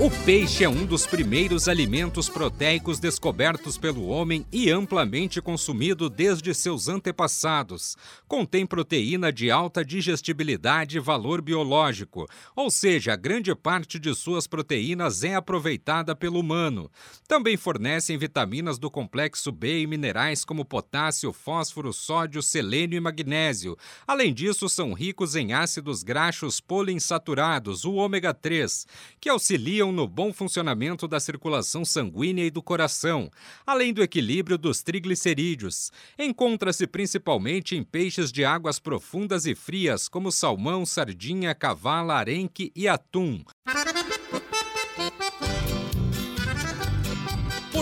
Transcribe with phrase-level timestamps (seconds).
[0.00, 6.54] O peixe é um dos primeiros alimentos proteicos descobertos pelo homem e amplamente consumido desde
[6.54, 7.94] seus antepassados.
[8.26, 15.22] Contém proteína de alta digestibilidade e valor biológico, ou seja, grande parte de suas proteínas
[15.22, 16.90] é aproveitada pelo humano.
[17.28, 23.76] Também fornecem vitaminas do complexo B e minerais como potássio, fósforo, sódio, selênio e magnésio.
[24.06, 28.86] Além disso, são ricos em ácidos graxos poliinsaturados, o ômega 3,
[29.20, 33.30] que auxiliam no bom funcionamento da circulação sanguínea e do coração,
[33.66, 35.90] além do equilíbrio dos triglicerídeos.
[36.18, 42.86] Encontra-se principalmente em peixes de águas profundas e frias, como salmão, sardinha, cavala, arenque e
[42.86, 43.42] atum.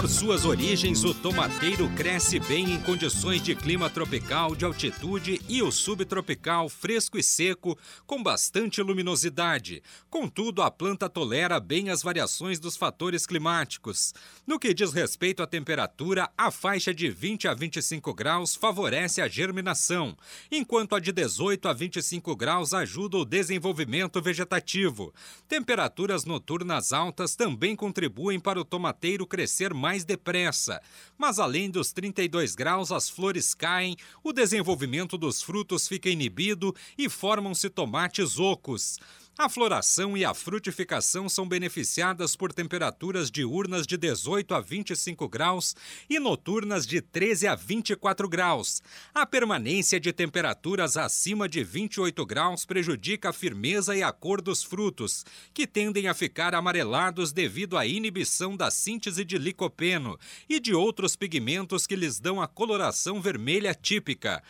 [0.01, 5.63] Por suas origens, o tomateiro cresce bem em condições de clima tropical, de altitude e
[5.63, 9.83] o subtropical, fresco e seco, com bastante luminosidade.
[10.09, 14.15] Contudo, a planta tolera bem as variações dos fatores climáticos.
[14.47, 19.29] No que diz respeito à temperatura, a faixa de 20 a 25 graus favorece a
[19.29, 20.17] germinação,
[20.51, 25.13] enquanto a de 18 a 25 graus ajuda o desenvolvimento vegetativo.
[25.47, 30.81] Temperaturas noturnas altas também contribuem para o tomateiro crescer mais mais depressa.
[31.19, 37.09] Mas além dos 32 graus, as flores caem, o desenvolvimento dos frutos fica inibido e
[37.09, 39.01] formam-se tomates ocos.
[39.39, 45.75] A floração e a frutificação são beneficiadas por temperaturas diurnas de 18 a 25 graus
[46.11, 48.83] e noturnas de 13 a 24 graus.
[49.15, 54.63] A permanência de temperaturas acima de 28 graus prejudica a firmeza e a cor dos
[54.63, 60.19] frutos, que tendem a ficar amarelados devido à inibição da síntese de licopeno
[60.49, 64.43] e de outros pigmentos que lhes dão a coloração vermelha típica.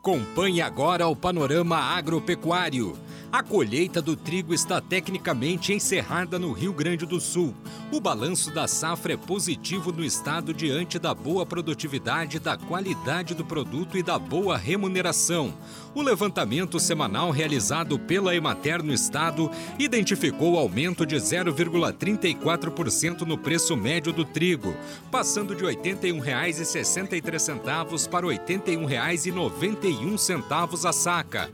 [0.00, 2.96] Acompanhe agora o panorama agropecuário.
[3.32, 7.54] A colheita do trigo está tecnicamente encerrada no Rio Grande do Sul.
[7.92, 13.44] O balanço da safra é positivo no estado diante da boa produtividade, da qualidade do
[13.44, 15.54] produto e da boa remuneração.
[15.94, 19.48] O levantamento semanal realizado pela Emater no estado
[19.78, 24.74] identificou aumento de 0,34% no preço médio do trigo,
[25.08, 31.48] passando de R$ 81,63 para R$ 81,91 a saca.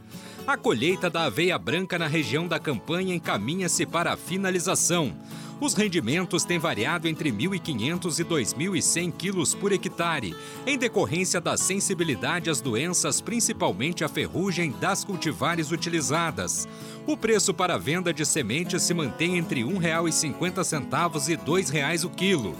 [0.47, 5.13] A colheita da aveia branca na região da campanha encaminha-se para a finalização.
[5.61, 12.49] Os rendimentos têm variado entre 1.500 e 2.100 quilos por hectare, em decorrência da sensibilidade
[12.49, 16.69] às doenças, principalmente à ferrugem das cultivares utilizadas.
[17.07, 22.05] O preço para a venda de sementes se mantém entre R$ 1,50 e R$ 2,00
[22.05, 22.57] o quilo.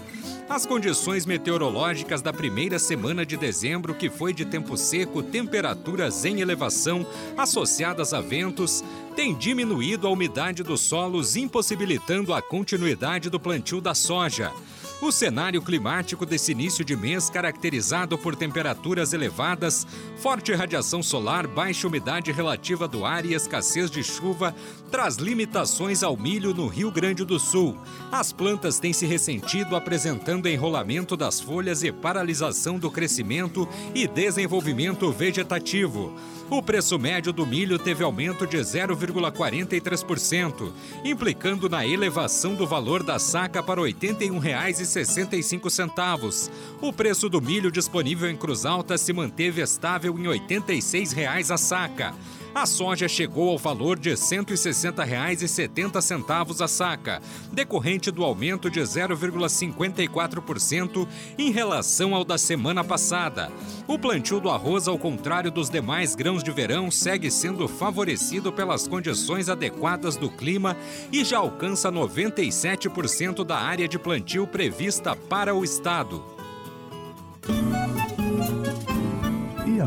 [0.47, 6.39] As condições meteorológicas da primeira semana de dezembro, que foi de tempo seco, temperaturas em
[6.39, 7.05] elevação,
[7.37, 8.81] associadas a ventos,
[9.13, 14.53] têm diminuído a umidade dos solos, impossibilitando a continuidade do plantio da soja.
[14.99, 19.85] O cenário climático desse início de mês, caracterizado por temperaturas elevadas,
[20.17, 24.55] forte radiação solar, baixa umidade relativa do ar e escassez de chuva,
[24.89, 27.77] traz limitações ao milho no Rio Grande do Sul.
[28.11, 35.11] As plantas têm se ressentido, apresentando enrolamento das folhas e paralisação do crescimento e desenvolvimento
[35.11, 36.15] vegetativo.
[36.49, 40.71] O preço médio do milho teve aumento de 0,43%,
[41.03, 46.49] implicando na elevação do valor da saca para R$ 81,65.
[46.79, 51.57] O preço do milho disponível em Cruz Alta se manteve estável em R$ 86,00 a
[51.57, 52.15] saca.
[52.53, 57.21] A soja chegou ao valor de R$ 160,70 a saca,
[57.51, 61.07] decorrente do aumento de 0,54%
[61.37, 63.51] em relação ao da semana passada.
[63.87, 68.87] O plantio do arroz, ao contrário dos demais grãos de verão, segue sendo favorecido pelas
[68.87, 70.75] condições adequadas do clima
[71.11, 76.23] e já alcança 97% da área de plantio prevista para o estado.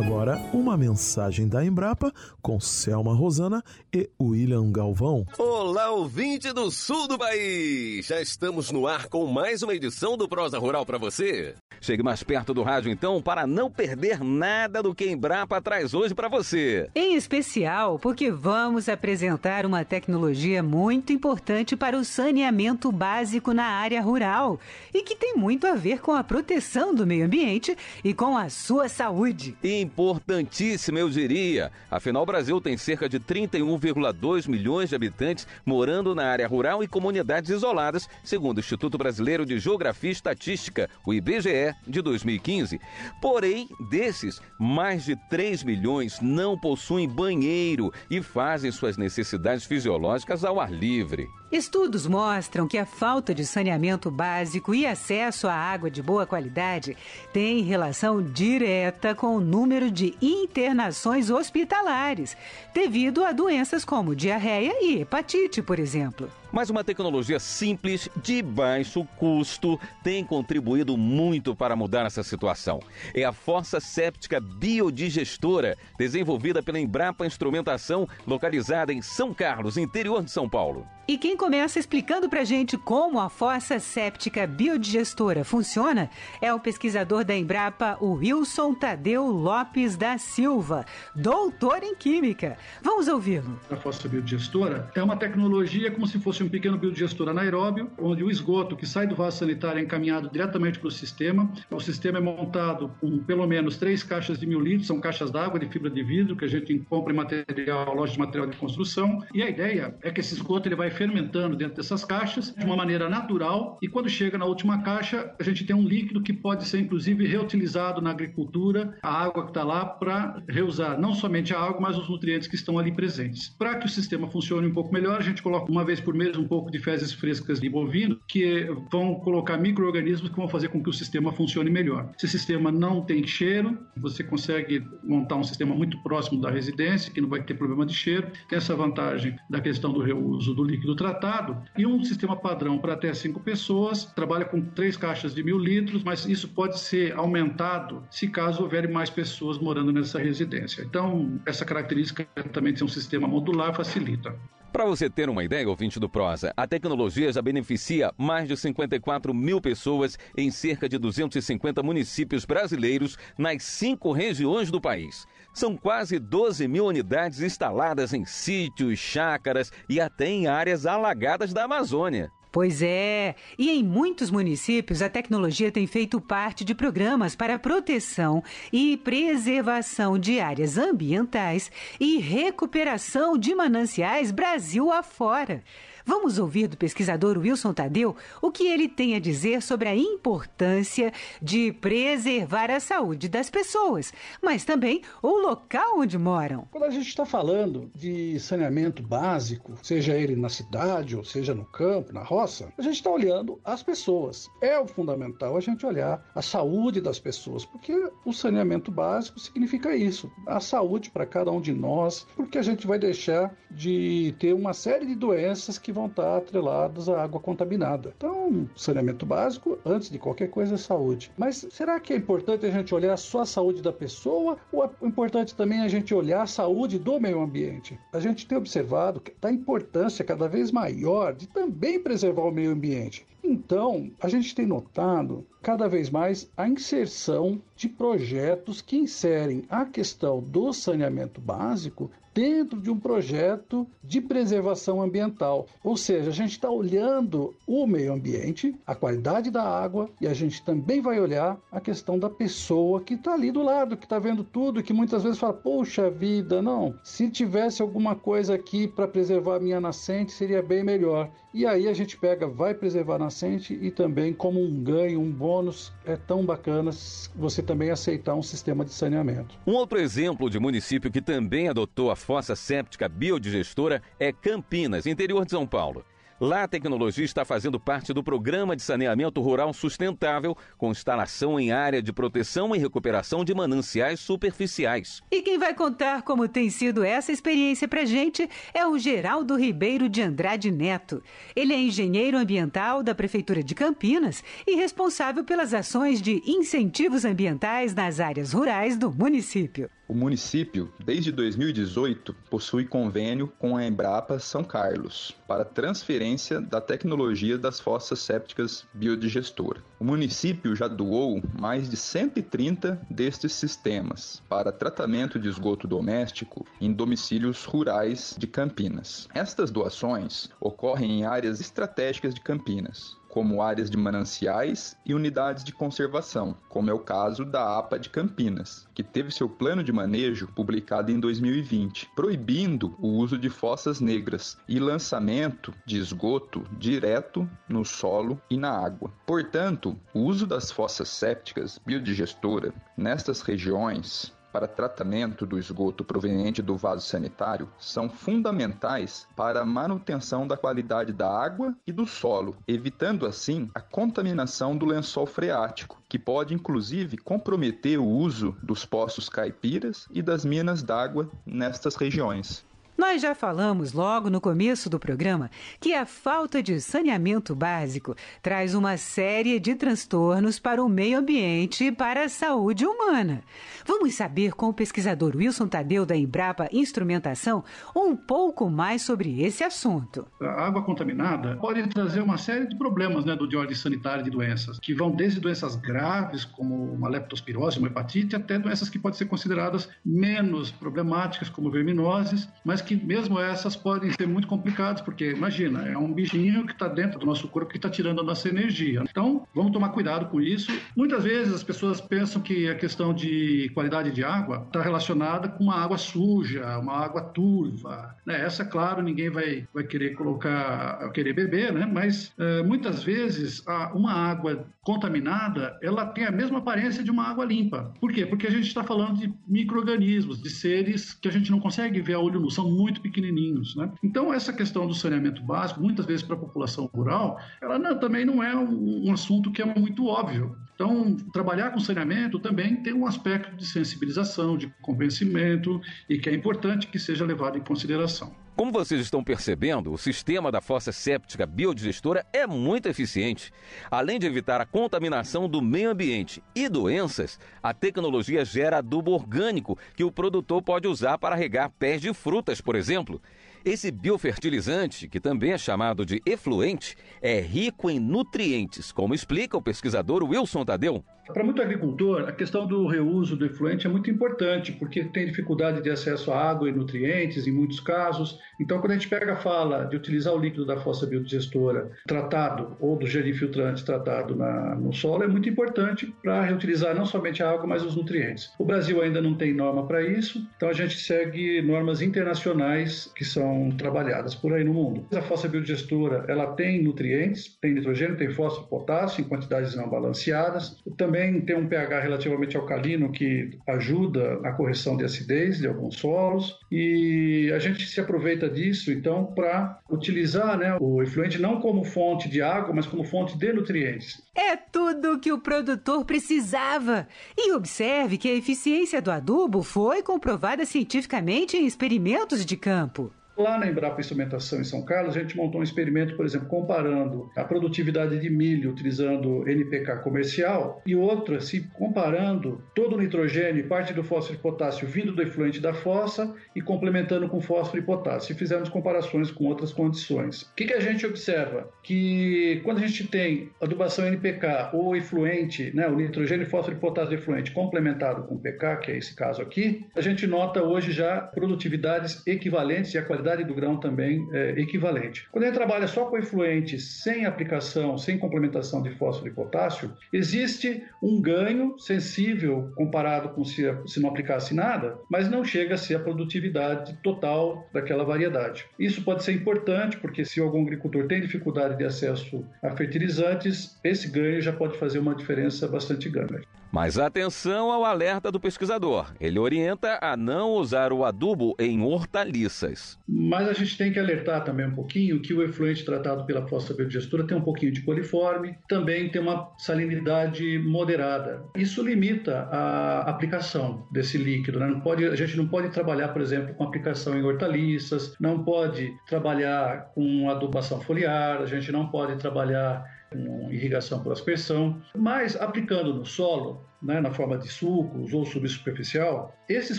[0.01, 0.21] Agora?
[0.21, 2.13] agora uma mensagem da Embrapa
[2.43, 3.63] com Selma Rosana
[3.93, 5.27] e William Galvão.
[5.39, 8.07] Olá, ouvinte do sul do país!
[8.07, 11.55] Já estamos no ar com mais uma edição do Prosa Rural para você.
[11.81, 15.95] Chegue mais perto do rádio então para não perder nada do que a Embrapa traz
[15.95, 16.91] hoje para você.
[16.95, 24.03] Em especial porque vamos apresentar uma tecnologia muito importante para o saneamento básico na área
[24.03, 24.61] rural
[24.93, 27.75] e que tem muito a ver com a proteção do meio ambiente
[28.05, 29.57] e com a sua saúde.
[29.91, 31.73] Importantíssima, eu diria.
[31.91, 36.89] Afinal, o Brasil tem cerca de 31,2 milhões de habitantes morando na área rural e
[36.89, 42.81] comunidades isoladas, segundo o Instituto Brasileiro de Geografia e Estatística, o IBGE, de 2015.
[43.21, 50.61] Porém, desses, mais de 3 milhões não possuem banheiro e fazem suas necessidades fisiológicas ao
[50.61, 51.27] ar livre.
[51.51, 56.97] Estudos mostram que a falta de saneamento básico e acesso à água de boa qualidade
[57.33, 62.37] tem relação direta com o número de internações hospitalares,
[62.73, 66.31] devido a doenças como diarreia e hepatite, por exemplo.
[66.53, 72.81] Mas uma tecnologia simples, de baixo custo, tem contribuído muito para mudar essa situação.
[73.15, 80.31] É a Força Séptica Biodigestora, desenvolvida pela Embrapa Instrumentação, localizada em São Carlos, interior de
[80.31, 80.87] São Paulo.
[81.11, 86.09] E quem começa explicando pra gente como a fossa séptica biodigestora funciona
[86.41, 90.87] é o pesquisador da Embrapa, o Wilson Tadeu Lopes da Silva,
[91.17, 92.57] doutor em Química.
[92.81, 93.59] Vamos ouvi-lo.
[93.69, 98.31] A fossa biodigestora é uma tecnologia como se fosse um pequeno biodigestor anaeróbio, onde o
[98.31, 101.51] esgoto que sai do vaso sanitário é encaminhado diretamente para o sistema.
[101.71, 105.59] O sistema é montado com pelo menos três caixas de mil litros, são caixas d'água
[105.59, 109.25] de fibra de vidro que a gente compra em material, loja de material de construção.
[109.35, 112.77] E a ideia é que esse esgoto ele vai fermentando dentro dessas caixas de uma
[112.77, 116.67] maneira natural e quando chega na última caixa, a gente tem um líquido que pode
[116.67, 121.61] ser inclusive reutilizado na agricultura, a água que está lá para reusar não somente a
[121.61, 123.49] água, mas os nutrientes que estão ali presentes.
[123.49, 126.30] Para que o sistema funcione um pouco melhor, a gente coloca uma vez por mês
[126.39, 130.83] um pouco de fezes frescas de bovino que vão colocar micro-organismos que vão fazer com
[130.83, 132.11] que o sistema funcione melhor.
[132.17, 137.21] Esse sistema não tem cheiro, você consegue montar um sistema muito próximo da residência, que
[137.21, 140.95] não vai ter problema de cheiro, tem essa vantagem da questão do reuso do líquido
[140.95, 145.59] tratado e um sistema padrão para até cinco pessoas, trabalha com três caixas de mil
[145.59, 150.83] litros, mas isso pode ser aumentado se caso houver mais pessoas morando nessa residência.
[150.83, 154.35] Então, essa característica também de ser um sistema modular facilita.
[154.73, 159.35] Para você ter uma ideia, ouvinte do Prosa, a tecnologia já beneficia mais de 54
[159.35, 165.27] mil pessoas em cerca de 250 municípios brasileiros nas cinco regiões do país.
[165.53, 171.65] São quase 12 mil unidades instaladas em sítios, chácaras e até em áreas alagadas da
[171.65, 172.31] Amazônia.
[172.53, 178.43] Pois é, e em muitos municípios a tecnologia tem feito parte de programas para proteção
[178.73, 181.71] e preservação de áreas ambientais
[182.01, 185.63] e recuperação de mananciais Brasil afora.
[186.11, 191.13] Vamos ouvir do pesquisador Wilson Tadeu o que ele tem a dizer sobre a importância
[191.41, 194.13] de preservar a saúde das pessoas,
[194.43, 196.67] mas também o local onde moram.
[196.73, 201.65] Quando a gente está falando de saneamento básico, seja ele na cidade ou seja no
[201.65, 204.49] campo, na roça, a gente está olhando as pessoas.
[204.61, 209.95] É o fundamental a gente olhar a saúde das pessoas, porque o saneamento básico significa
[209.95, 214.53] isso, a saúde para cada um de nós, porque a gente vai deixar de ter
[214.53, 218.13] uma série de doenças que vão estar atreladas à água contaminada.
[218.17, 221.33] Então, saneamento básico, antes de qualquer coisa, é saúde.
[221.37, 224.91] Mas será que é importante a gente olhar só a saúde da pessoa ou é
[225.03, 227.99] importante também a gente olhar a saúde do meio ambiente?
[228.13, 233.27] A gente tem observado da importância cada vez maior de também preservar o meio ambiente.
[233.43, 239.85] Então, a gente tem notado cada vez mais a inserção de projetos que inserem a
[239.85, 245.67] questão do saneamento básico dentro de um projeto de preservação ambiental.
[245.83, 250.35] Ou seja, a gente está olhando o meio ambiente, a qualidade da água e a
[250.35, 254.19] gente também vai olhar a questão da pessoa que está ali do lado, que está
[254.19, 259.09] vendo tudo, que muitas vezes fala: Poxa vida, não, se tivesse alguma coisa aqui para
[259.09, 261.31] preservar a minha nascente seria bem melhor.
[261.53, 265.33] E aí a gente pega, vai preservar a nascente e também, como um ganho, um
[265.51, 266.93] bônus, é tão bacana
[267.35, 269.59] você também aceitar um sistema de saneamento.
[269.67, 275.45] Um outro exemplo de município que também adotou a fossa séptica biodigestora é Campinas, interior
[275.45, 276.05] de São Paulo.
[276.41, 281.71] Lá a tecnologia está fazendo parte do programa de saneamento rural sustentável, com instalação em
[281.71, 285.21] área de proteção e recuperação de mananciais superficiais.
[285.31, 290.09] E quem vai contar como tem sido essa experiência pra gente é o Geraldo Ribeiro
[290.09, 291.23] de Andrade Neto.
[291.55, 297.95] Ele é engenheiro ambiental da Prefeitura de Campinas e responsável pelas ações de incentivos ambientais
[297.95, 299.91] nas áreas rurais do município.
[300.11, 307.57] O município, desde 2018, possui convênio com a Embrapa São Carlos para transferência da tecnologia
[307.57, 309.81] das fossas sépticas biodigestora.
[310.01, 316.93] O município já doou mais de 130 destes sistemas para tratamento de esgoto doméstico em
[316.93, 319.29] domicílios rurais de Campinas.
[319.33, 325.73] Estas doações ocorrem em áreas estratégicas de Campinas, como áreas de mananciais e unidades de
[325.73, 330.49] conservação, como é o caso da APA de Campinas, que teve seu plano de manejo
[330.49, 337.85] publicado em 2020, proibindo o uso de fossas negras e lançamento de esgoto direto no
[337.85, 339.13] solo e na água.
[339.25, 346.77] Portanto, o uso das fossas sépticas biodigestora nestas regiões para tratamento do esgoto proveniente do
[346.77, 353.27] vaso sanitário são fundamentais para a manutenção da qualidade da água e do solo, evitando
[353.27, 360.07] assim a contaminação do lençol freático, que pode inclusive comprometer o uso dos poços caipiras
[360.11, 362.65] e das minas d'água nestas regiões.
[362.97, 368.75] Nós já falamos logo no começo do programa que a falta de saneamento básico traz
[368.75, 373.43] uma série de transtornos para o meio ambiente e para a saúde humana.
[373.87, 377.65] Vamos saber com o pesquisador Wilson Tadeu da Embrapa Instrumentação
[377.97, 380.27] um pouco mais sobre esse assunto.
[380.41, 384.79] A água contaminada pode trazer uma série de problemas né, de ordem sanitária de doenças,
[384.79, 389.27] que vão desde doenças graves, como uma leptospirose, uma hepatite, até doenças que podem ser
[389.27, 395.31] consideradas menos problemáticas, como verminoses, mas que que mesmo essas podem ser muito complicadas, porque
[395.31, 398.49] imagina, é um bichinho que está dentro do nosso corpo que está tirando a nossa
[398.49, 399.05] energia.
[399.09, 400.73] Então, vamos tomar cuidado com isso.
[400.97, 405.63] Muitas vezes as pessoas pensam que a questão de qualidade de água está relacionada com
[405.63, 408.17] uma água suja, uma água turva.
[408.27, 408.45] Né?
[408.45, 411.87] Essa, claro, ninguém vai, vai querer colocar, querer beber, né?
[411.87, 417.23] mas uh, muitas vezes a, uma água contaminada, ela tem a mesma aparência de uma
[417.23, 417.95] água limpa.
[418.01, 418.27] Por quê?
[418.27, 422.15] Porque a gente está falando de micro-organismos, de seres que a gente não consegue ver
[422.15, 423.77] a olho nu, são muito pequenininhos.
[423.77, 423.89] Né?
[424.03, 428.25] Então, essa questão do saneamento básico, muitas vezes para a população rural, ela não, também
[428.25, 430.57] não é um, um assunto que é muito óbvio.
[430.75, 436.35] Então, trabalhar com saneamento também tem um aspecto de sensibilização, de convencimento e que é
[436.35, 438.35] importante que seja levado em consideração.
[438.61, 443.51] Como vocês estão percebendo, o sistema da fossa séptica biodigestora é muito eficiente.
[443.91, 449.79] Além de evitar a contaminação do meio ambiente e doenças, a tecnologia gera adubo orgânico
[449.97, 453.23] que o produtor pode usar para regar pés de frutas, por exemplo.
[453.65, 459.63] Esse biofertilizante, que também é chamado de efluente, é rico em nutrientes, como explica o
[459.63, 461.03] pesquisador Wilson Tadeu.
[461.33, 465.83] Para muito agricultor, a questão do reuso do efluente é muito importante, porque tem dificuldade
[465.83, 468.39] de acesso à água e nutrientes em muitos casos.
[468.61, 472.77] Então, quando a gente pega a fala de utilizar o líquido da fossa biodigestora tratado
[472.81, 477.43] ou do gel infiltrante tratado na, no solo, é muito importante para reutilizar não somente
[477.43, 478.53] a água, mas os nutrientes.
[478.59, 483.25] O Brasil ainda não tem norma para isso, então a gente segue normas internacionais que
[483.25, 485.07] são trabalhadas por aí no mundo.
[485.15, 490.77] A fossa biodigestora ela tem nutrientes, tem nitrogênio, tem fósforo, potássio em quantidades não balanceadas.
[490.97, 495.97] Também também tem um pH relativamente alcalino que ajuda na correção de acidez de alguns
[495.97, 501.85] solos e a gente se aproveita disso então para utilizar né, o efluente não como
[501.85, 504.23] fonte de água, mas como fonte de nutrientes.
[504.35, 507.07] É tudo o que o produtor precisava.
[507.37, 513.13] E observe que a eficiência do adubo foi comprovada cientificamente em experimentos de campo.
[513.41, 517.31] Lá na Embrapa Instrumentação em São Carlos, a gente montou um experimento, por exemplo, comparando
[517.35, 523.67] a produtividade de milho utilizando NPK comercial e outra, se comparando todo o nitrogênio e
[523.67, 527.83] parte do fósforo e potássio vindo do efluente da fossa e complementando com fósforo e
[527.83, 528.35] potássio.
[528.35, 530.43] E fizemos comparações com outras condições.
[530.43, 531.67] O que, que a gente observa?
[531.83, 537.15] Que quando a gente tem adubação NPK ou efluente, né, o nitrogênio, fósforo e potássio
[537.15, 542.23] efluente complementado com PK, que é esse caso aqui, a gente nota hoje já produtividades
[542.27, 545.29] equivalentes e a qualidade qualidade do grão também é equivalente.
[545.31, 550.83] Quando gente trabalha só com efluentes, sem aplicação, sem complementação de fósforo e potássio, existe
[551.03, 555.97] um ganho sensível comparado com se, se não aplicasse nada, mas não chega a ser
[555.97, 558.67] a produtividade total daquela variedade.
[558.79, 564.09] Isso pode ser importante porque se algum agricultor tem dificuldade de acesso a fertilizantes, esse
[564.11, 566.47] ganho já pode fazer uma diferença bastante grande.
[566.73, 569.13] Mas atenção ao alerta do pesquisador.
[569.21, 572.97] Ele orienta a não usar o adubo em hortaliças.
[573.09, 576.73] Mas a gente tem que alertar também um pouquinho que o efluente tratado pela fossa
[576.73, 581.43] biodigestora tem um pouquinho de coliforme, também tem uma salinidade moderada.
[581.57, 584.61] Isso limita a aplicação desse líquido.
[584.61, 584.67] Né?
[584.67, 588.95] Não pode, a gente não pode trabalhar, por exemplo, com aplicação em hortaliças, não pode
[589.09, 595.93] trabalhar com adubação foliar, a gente não pode trabalhar com irrigação por aspersão, mas aplicando
[595.93, 599.79] no solo, né, na forma de sucos ou subsuperficial, esses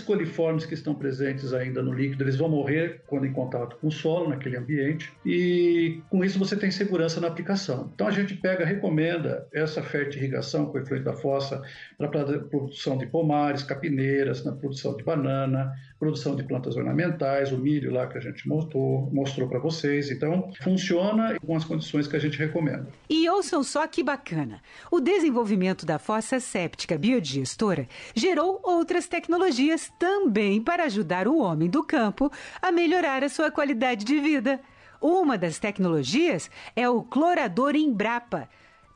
[0.00, 3.90] coliformes que estão presentes ainda no líquido, eles vão morrer quando em contato com o
[3.90, 7.90] solo, naquele ambiente, e com isso você tem segurança na aplicação.
[7.94, 11.62] Então a gente pega, recomenda essa fertirrigação com efluente da fossa
[11.96, 17.92] para produção de pomares, capineiras, na produção de banana, produção de plantas ornamentais, o milho
[17.92, 19.10] lá que a gente mostrou,
[19.48, 20.10] para vocês.
[20.10, 22.88] Então, funciona com as condições que a gente recomenda.
[23.08, 24.60] E ouçam só que bacana.
[24.90, 31.82] O desenvolvimento da fossa séptica biodigestora gerou outras tecnologias também para ajudar o homem do
[31.82, 32.30] campo
[32.60, 34.60] a melhorar a sua qualidade de vida.
[35.00, 38.48] Uma das tecnologias é o clorador Embrapa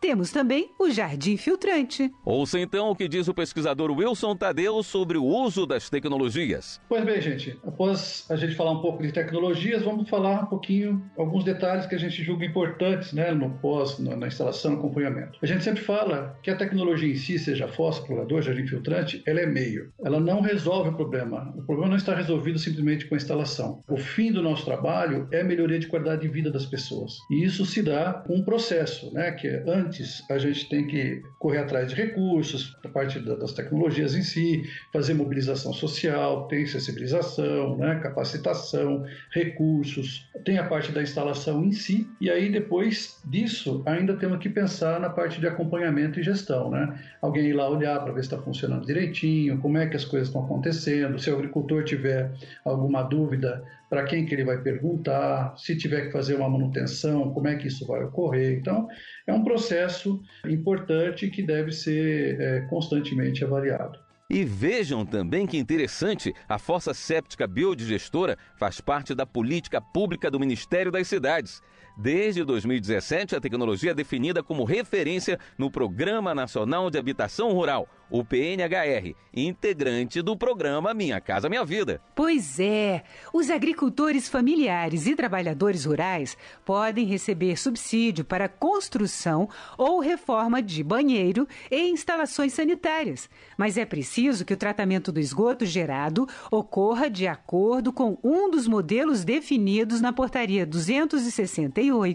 [0.07, 2.13] temos também o jardim filtrante.
[2.25, 6.81] Ouça então o que diz o pesquisador Wilson Tadeu sobre o uso das tecnologias.
[6.89, 11.05] Pois bem, gente, após a gente falar um pouco de tecnologias, vamos falar um pouquinho,
[11.19, 15.41] alguns detalhes que a gente julga importantes né, no pós, na instalação, no acompanhamento.
[15.43, 19.41] A gente sempre fala que a tecnologia em si, seja fósforo, explorador, jardim filtrante, ela
[19.41, 19.91] é meio.
[20.05, 21.53] Ela não resolve o problema.
[21.57, 23.83] O problema não está resolvido simplesmente com a instalação.
[23.91, 27.19] O fim do nosso trabalho é a melhoria de qualidade de vida das pessoas.
[27.29, 30.87] E isso se dá com um processo, né, que é antes antes, a gente tem
[30.87, 36.67] que correr atrás de recursos, a parte das tecnologias em si, fazer mobilização social, tem
[36.67, 43.83] sensibilização, né, capacitação, recursos, tem a parte da instalação em si, e aí depois disso
[43.87, 46.71] ainda temos que pensar na parte de acompanhamento e gestão.
[46.71, 46.99] Né?
[47.21, 50.29] Alguém ir lá olhar para ver se está funcionando direitinho, como é que as coisas
[50.29, 52.33] estão acontecendo, se o agricultor tiver
[52.65, 57.49] alguma dúvida, para quem que ele vai perguntar, se tiver que fazer uma manutenção, como
[57.49, 58.59] é que isso vai ocorrer.
[58.59, 58.89] Então,
[59.27, 63.99] é um processo importante que deve ser é, constantemente avaliado.
[64.29, 70.41] E vejam também que interessante, a fossa séptica biodigestora faz parte da política pública do
[70.41, 71.63] Ministério das Cidades.
[71.97, 78.25] Desde 2017, a tecnologia é definida como referência no Programa Nacional de Habitação Rural, o
[78.25, 82.01] PNHR, integrante do programa Minha Casa Minha Vida.
[82.15, 90.63] Pois é, os agricultores familiares e trabalhadores rurais podem receber subsídio para construção ou reforma
[90.63, 97.11] de banheiro e instalações sanitárias, mas é preciso que o tratamento do esgoto gerado ocorra
[97.11, 102.07] de acordo com um dos modelos definidos na Portaria 261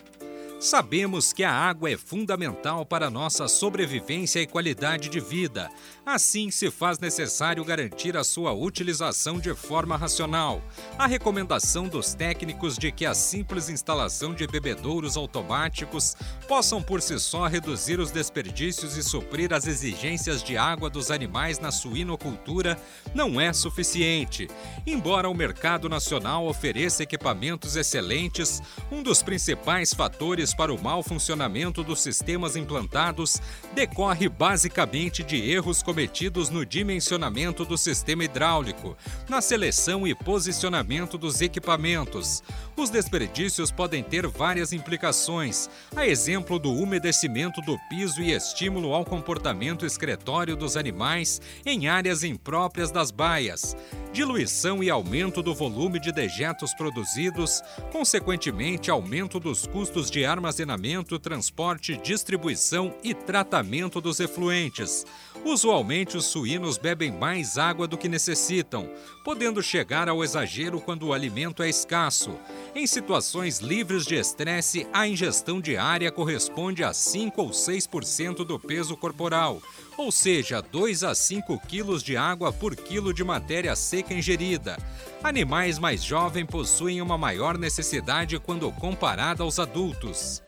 [0.63, 5.69] Sabemos que a água é fundamental para nossa sobrevivência e qualidade de vida.
[6.07, 10.63] Assim, se faz necessário garantir a sua utilização de forma racional.
[10.97, 16.15] A recomendação dos técnicos de que a simples instalação de bebedouros automáticos
[16.47, 21.59] possam por si só reduzir os desperdícios e suprir as exigências de água dos animais
[21.59, 22.79] na suinocultura
[23.13, 24.47] não é suficiente.
[24.87, 31.83] Embora o mercado nacional ofereça equipamentos excelentes, um dos principais fatores para o mau funcionamento
[31.83, 33.41] dos sistemas implantados
[33.75, 38.97] decorre basicamente de erros cometidos no dimensionamento do sistema hidráulico,
[39.29, 42.43] na seleção e posicionamento dos equipamentos.
[42.75, 49.05] Os desperdícios podem ter várias implicações, a exemplo do umedecimento do piso e estímulo ao
[49.05, 53.77] comportamento excretório dos animais em áreas impróprias das baias,
[54.13, 61.97] diluição e aumento do volume de dejetos produzidos, consequentemente aumento dos custos de armazenamento, transporte,
[61.99, 65.05] distribuição e tratamento dos efluentes.
[65.45, 68.89] Usualmente, os suínos bebem mais água do que necessitam,
[69.25, 72.39] podendo chegar ao exagero quando o alimento é escasso.
[72.77, 78.97] Em situações livres de estresse, a ingestão diária corresponde a 5 ou 6% do peso
[78.97, 79.61] corporal,
[79.99, 84.79] ou seja, 2 a 5 quilos de água por quilo de matéria seca ingerida.
[85.25, 90.41] Animais mais jovens possuem uma maior necessidade quando comparada aos adultos.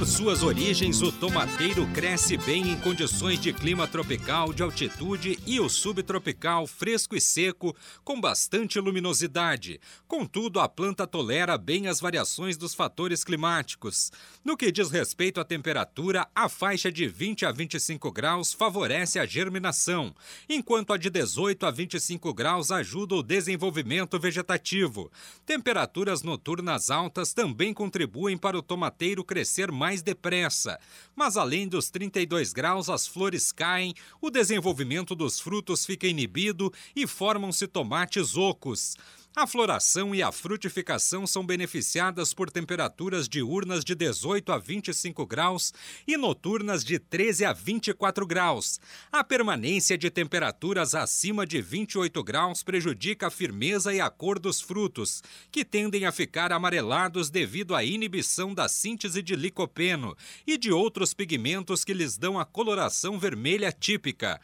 [0.00, 5.60] Por suas origens, o tomateiro cresce bem em condições de clima tropical, de altitude e
[5.60, 9.78] o subtropical, fresco e seco, com bastante luminosidade.
[10.08, 14.10] Contudo, a planta tolera bem as variações dos fatores climáticos.
[14.42, 19.26] No que diz respeito à temperatura, a faixa de 20 a 25 graus favorece a
[19.26, 20.14] germinação,
[20.48, 25.12] enquanto a de 18 a 25 graus ajuda o desenvolvimento vegetativo.
[25.44, 30.78] Temperaturas noturnas altas também contribuem para o tomateiro crescer mais mais depressa.
[31.16, 37.08] Mas além dos 32 graus, as flores caem, o desenvolvimento dos frutos fica inibido e
[37.08, 38.94] formam-se tomates ocos.
[39.34, 45.72] A floração e a frutificação são beneficiadas por temperaturas diurnas de 18 a 25 graus
[46.04, 48.80] e noturnas de 13 a 24 graus.
[49.10, 54.60] A permanência de temperaturas acima de 28 graus prejudica a firmeza e a cor dos
[54.60, 60.72] frutos, que tendem a ficar amarelados devido à inibição da síntese de licopeno e de
[60.72, 64.40] outros pigmentos que lhes dão a coloração vermelha típica.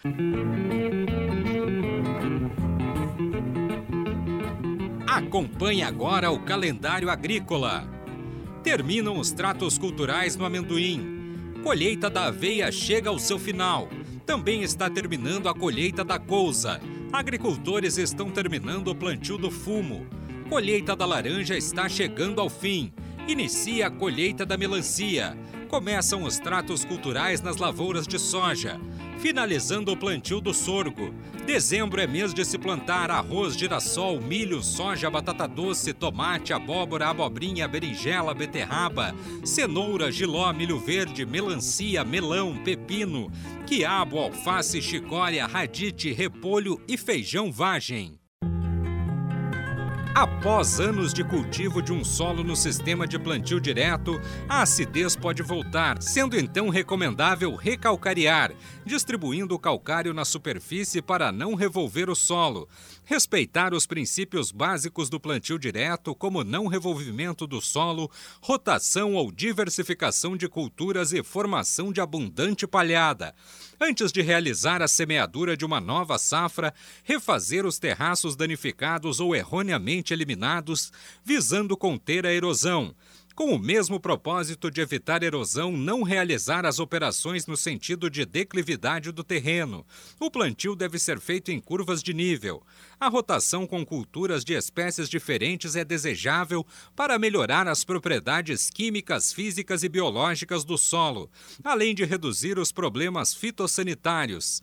[5.27, 7.85] Acompanhe agora o calendário agrícola.
[8.63, 11.53] Terminam os tratos culturais no amendoim.
[11.65, 13.89] Colheita da aveia chega ao seu final.
[14.25, 16.81] Também está terminando a colheita da couza.
[17.13, 20.07] Agricultores estão terminando o plantio do fumo.
[20.49, 22.93] Colheita da laranja está chegando ao fim.
[23.27, 25.37] Inicia a colheita da melancia.
[25.69, 28.81] Começam os tratos culturais nas lavouras de soja
[29.19, 31.15] finalizando o plantio do sorgo.
[31.47, 37.69] Dezembro é mês de se plantar arroz, girassol, milho, soja, batata doce, tomate, abóbora, abobrinha,
[37.69, 43.31] berinjela, beterraba, cenoura, giló, milho verde, melancia, melão, pepino,
[43.67, 48.19] quiabo, alface, chicória, radite, repolho e feijão vagem.
[50.17, 55.43] Após anos de cultivo de um solo no sistema de plantio direto, a acidez pode
[55.43, 58.51] voltar, sendo então recomendável recalcarear,
[58.83, 62.67] distribuindo o calcário na superfície para não revolver o solo.
[63.09, 68.11] Respeitar os princípios básicos do plantio direto, como não revolvimento do solo,
[68.43, 73.33] rotação ou diversificação de culturas e formação de abundante palhada.
[73.81, 80.13] Antes de realizar a semeadura de uma nova safra, refazer os terraços danificados ou erroneamente
[80.13, 80.93] eliminados,
[81.25, 82.93] visando conter a erosão.
[83.37, 89.13] Com o mesmo propósito de evitar erosão, não realizar as operações no sentido de declividade
[89.13, 89.85] do terreno.
[90.19, 92.63] O plantio deve ser feito em curvas de nível.
[92.99, 99.83] A rotação com culturas de espécies diferentes é desejável para melhorar as propriedades químicas, físicas
[99.83, 101.31] e biológicas do solo,
[101.63, 104.63] além de reduzir os problemas fitossanitários.